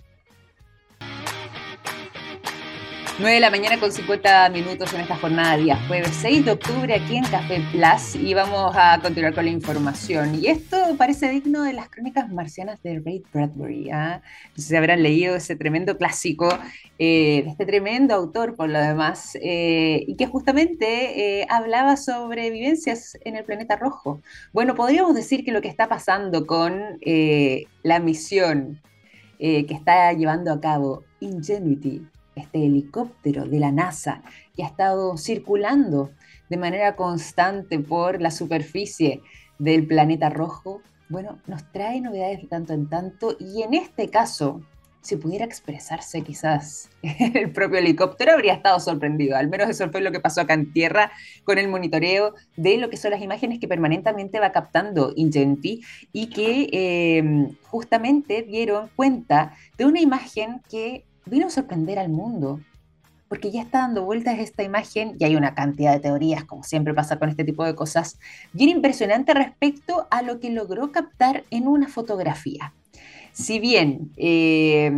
[3.18, 6.94] 9 de la mañana con 50 minutos en esta jornada día jueves 6 de octubre
[6.94, 10.34] aquí en Café Plus y vamos a continuar con la información.
[10.34, 13.88] Y esto parece digno de las crónicas marcianas de Ray Bradbury.
[13.90, 14.20] ¿ah?
[14.54, 16.50] No sé si habrán leído ese tremendo clásico
[16.98, 22.50] eh, de este tremendo autor por lo demás eh, y que justamente eh, hablaba sobre
[22.50, 24.20] vivencias en el planeta rojo.
[24.52, 26.98] Bueno, podríamos decir que lo que está pasando con
[27.82, 28.82] la misión
[29.38, 32.02] que está llevando a cabo Ingenuity
[32.36, 34.22] este helicóptero de la NASA
[34.54, 36.10] que ha estado circulando
[36.48, 39.22] de manera constante por la superficie
[39.58, 44.60] del planeta rojo, bueno, nos trae novedades de tanto en tanto y en este caso,
[45.00, 49.36] si pudiera expresarse quizás el propio helicóptero, habría estado sorprendido.
[49.36, 51.12] Al menos eso fue lo que pasó acá en tierra
[51.44, 55.82] con el monitoreo de lo que son las imágenes que permanentemente va captando Ingenuity
[56.12, 62.60] y que eh, justamente dieron cuenta de una imagen que vino a sorprender al mundo,
[63.28, 66.94] porque ya está dando vueltas esta imagen y hay una cantidad de teorías, como siempre
[66.94, 68.18] pasa con este tipo de cosas,
[68.52, 72.72] bien impresionante respecto a lo que logró captar en una fotografía.
[73.32, 74.92] Si bien eh,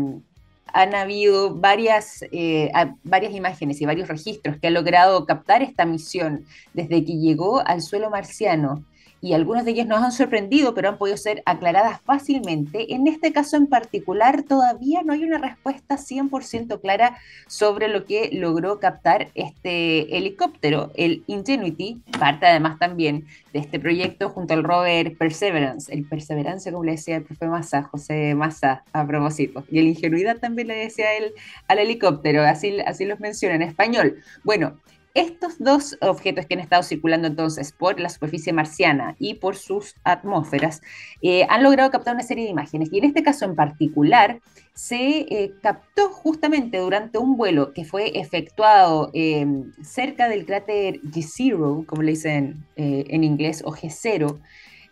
[0.66, 2.70] han habido varias, eh,
[3.02, 7.80] varias imágenes y varios registros que ha logrado captar esta misión desde que llegó al
[7.80, 8.84] suelo marciano
[9.20, 12.94] y algunos de ellos nos han sorprendido, pero han podido ser aclaradas fácilmente.
[12.94, 18.30] En este caso en particular, todavía no hay una respuesta 100% clara sobre lo que
[18.32, 25.16] logró captar este helicóptero, el Ingenuity, parte además también de este proyecto junto al rover
[25.16, 29.88] Perseverance, el Perseverance, como le decía el profe Massa, José Massa, a propósito, y el
[29.88, 31.32] Ingenuidad también le decía él
[31.66, 34.16] al helicóptero, así, así los menciona en español.
[34.44, 34.78] Bueno,
[35.14, 39.94] estos dos objetos que han estado circulando entonces por la superficie marciana y por sus
[40.04, 40.80] atmósferas
[41.22, 42.88] eh, han logrado captar una serie de imágenes.
[42.92, 44.40] Y en este caso en particular
[44.74, 51.86] se eh, captó justamente durante un vuelo que fue efectuado em, cerca del cráter G0,
[51.86, 54.38] como le dicen eh, en inglés, o G0,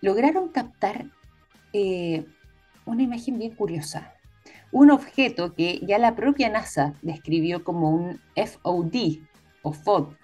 [0.01, 1.07] lograron captar
[2.87, 4.15] una imagen bien curiosa.
[4.73, 9.19] Un objeto que ya la propia NASA describió como un FOD,
[9.67, 10.15] o FOD,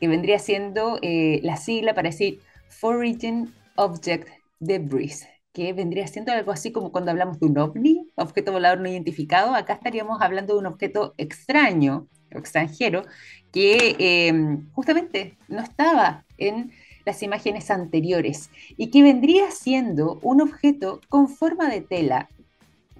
[0.00, 4.28] que vendría siendo eh, la sigla para decir Foreign Object
[4.58, 8.88] Debris, que vendría siendo algo así como cuando hablamos de un ovni, objeto volador no
[8.88, 13.04] identificado, acá estaríamos hablando de un objeto extraño, extranjero,
[13.52, 16.72] que em, justamente no estaba en
[17.06, 22.28] las imágenes anteriores y que vendría siendo un objeto con forma de tela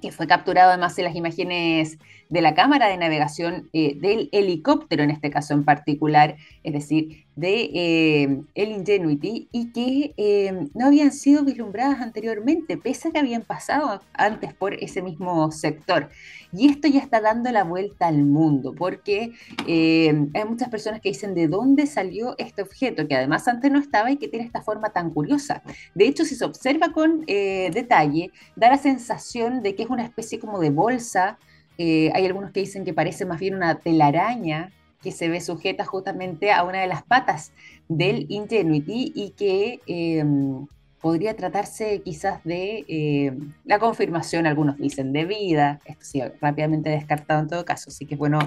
[0.01, 5.03] que fue capturado además en las imágenes de la cámara de navegación eh, del helicóptero
[5.03, 10.87] en este caso en particular, es decir, de eh, el Ingenuity y que eh, no
[10.87, 16.11] habían sido vislumbradas anteriormente, pese a que habían pasado antes por ese mismo sector.
[16.53, 19.33] Y esto ya está dando la vuelta al mundo, porque
[19.67, 24.11] hay muchas personas que dicen de dónde salió este objeto, que además antes no estaba
[24.11, 25.63] y que tiene esta forma tan curiosa.
[25.95, 30.39] De hecho, si se observa con detalle, da la sensación de que es una especie
[30.39, 31.39] como de bolsa
[31.79, 34.73] eh, hay algunos que dicen que parece más bien una telaraña
[35.03, 37.53] que se ve sujeta justamente a una de las patas
[37.89, 40.67] del Ingenuity y que em,
[41.01, 47.41] podría tratarse quizás de em, la confirmación, algunos dicen de vida, esto sí, rápidamente descartado
[47.41, 48.41] en todo caso, así que es bueno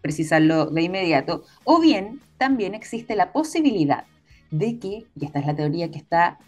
[0.00, 4.04] precisarlo de inmediato, o bien también existe la posibilidad
[4.50, 6.38] de que, y esta es la teoría que está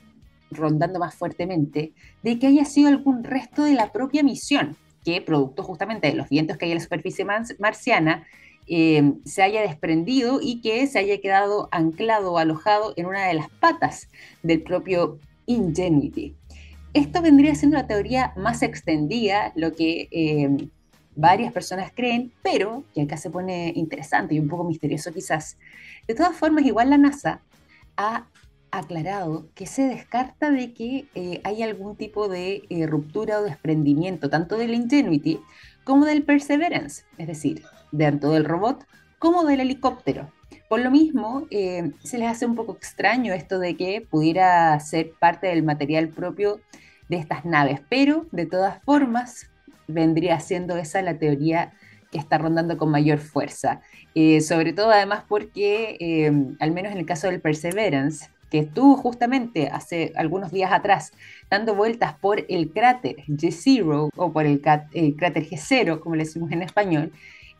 [0.50, 1.92] rondando más fuertemente,
[2.22, 6.28] de que haya sido algún resto de la propia misión, que producto justamente de los
[6.28, 7.26] vientos que hay en la superficie
[7.58, 8.26] marciana,
[8.66, 13.34] eh, se haya desprendido y que se haya quedado anclado o alojado en una de
[13.34, 14.08] las patas
[14.42, 16.36] del propio Ingenuity.
[16.92, 20.68] Esto vendría siendo la teoría más extendida, lo que eh,
[21.14, 25.56] varias personas creen, pero que acá se pone interesante y un poco misterioso quizás.
[26.08, 27.42] De todas formas, igual la NASA
[27.96, 28.26] ha
[28.72, 34.30] aclarado que se descarta de que eh, hay algún tipo de eh, ruptura o desprendimiento
[34.30, 35.40] tanto del Ingenuity
[35.84, 37.62] como del Perseverance, es decir,
[37.96, 38.86] tanto del robot
[39.18, 40.32] como del helicóptero.
[40.68, 45.12] Por lo mismo, eh, se les hace un poco extraño esto de que pudiera ser
[45.18, 46.60] parte del material propio
[47.08, 49.50] de estas naves, pero de todas formas
[49.88, 51.72] vendría siendo esa la teoría
[52.12, 53.80] que está rondando con mayor fuerza.
[54.40, 60.12] sobre todo además porque, al menos en el caso del Perseverance, que estuvo justamente hace
[60.16, 61.12] algunos días atrás
[61.48, 66.62] dando vueltas por el cráter G0 o por el, cráter G0, como le decimos en
[66.62, 67.12] español,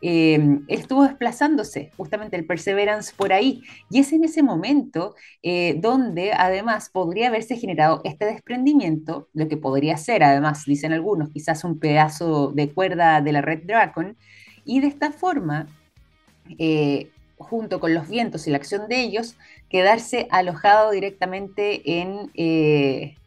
[0.03, 3.63] él estuvo desplazándose justamente el Perseverance por ahí.
[3.91, 5.15] Y es en ese momento
[5.77, 11.65] donde además podría haberse generado este desprendimiento, lo que podría ser, además, dicen algunos, quizás
[11.65, 14.17] un pedazo de cuerda de la Red Dragon,
[14.65, 15.67] y de esta forma,
[17.37, 19.37] junto con los vientos y la acción de ellos,
[19.69, 22.31] quedarse alojado directamente en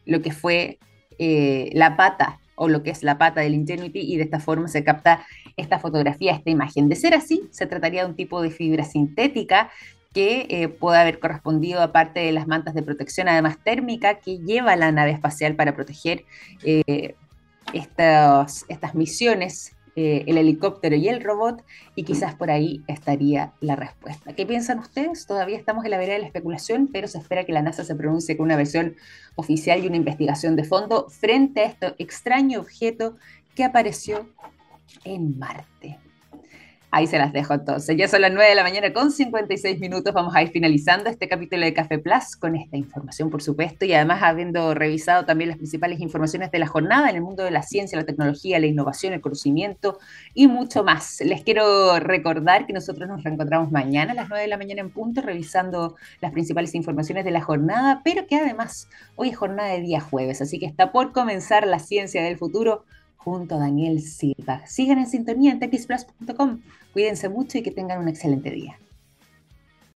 [0.06, 0.78] lo que fue
[1.18, 4.84] la pata o lo que es la pata del Ingenuity y de esta forma se
[4.84, 5.24] capta
[5.56, 6.88] esta fotografía, esta imagen.
[6.88, 9.70] De ser así, se trataría de un tipo de fibra sintética
[10.12, 14.38] que eh, puede haber correspondido a parte de las mantas de protección, además térmica, que
[14.38, 16.24] lleva la nave espacial para proteger
[16.62, 17.16] eh,
[17.72, 21.64] estas, estas misiones eh, el helicóptero y el robot,
[21.94, 24.34] y quizás por ahí estaría la respuesta.
[24.34, 25.26] ¿Qué piensan ustedes?
[25.26, 27.94] Todavía estamos en la vereda de la especulación, pero se espera que la NASA se
[27.94, 28.96] pronuncie con una versión
[29.36, 33.16] oficial y una investigación de fondo frente a este extraño objeto
[33.54, 34.28] que apareció
[35.04, 35.98] en Marte.
[36.96, 37.96] Ahí se las dejo entonces.
[37.96, 40.14] Ya son las 9 de la mañana con 56 minutos.
[40.14, 43.92] Vamos a ir finalizando este capítulo de Café Plus con esta información, por supuesto, y
[43.94, 47.64] además habiendo revisado también las principales informaciones de la jornada en el mundo de la
[47.64, 49.98] ciencia, la tecnología, la innovación, el conocimiento
[50.34, 51.20] y mucho más.
[51.20, 54.90] Les quiero recordar que nosotros nos reencontramos mañana a las 9 de la mañana en
[54.90, 59.80] punto, revisando las principales informaciones de la jornada, pero que además hoy es jornada de
[59.80, 62.84] día jueves, así que está por comenzar la ciencia del futuro
[63.16, 64.64] junto a Daniel Silva.
[64.66, 66.60] Sigan en sintonía en techisplus.com.
[66.94, 68.78] Cuídense mucho y que tengan un excelente día.